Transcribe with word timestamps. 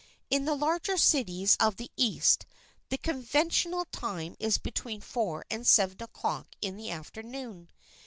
In 0.31 0.45
the 0.45 0.55
larger 0.55 0.97
cities 0.97 1.55
of 1.59 1.75
the 1.75 1.91
East 1.95 2.47
the 2.89 2.97
conventional 2.97 3.85
time 3.85 4.35
is 4.39 4.57
between 4.57 4.99
four 4.99 5.45
and 5.51 5.67
seven 5.67 5.97
o'clock 6.01 6.47
in 6.59 6.75
the 6.75 6.89
afternoon. 6.89 7.69